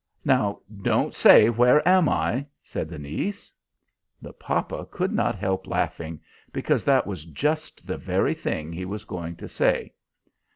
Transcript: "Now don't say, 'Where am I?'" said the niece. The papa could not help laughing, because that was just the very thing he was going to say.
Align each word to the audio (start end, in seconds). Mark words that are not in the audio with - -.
"Now 0.25 0.61
don't 0.81 1.13
say, 1.13 1.47
'Where 1.47 1.87
am 1.87 2.09
I?'" 2.09 2.47
said 2.63 2.89
the 2.89 2.97
niece. 2.97 3.51
The 4.19 4.33
papa 4.33 4.87
could 4.89 5.11
not 5.13 5.35
help 5.35 5.67
laughing, 5.67 6.19
because 6.51 6.83
that 6.85 7.05
was 7.05 7.23
just 7.25 7.85
the 7.85 7.97
very 7.97 8.33
thing 8.33 8.71
he 8.73 8.83
was 8.83 9.05
going 9.05 9.35
to 9.35 9.47
say. 9.47 9.93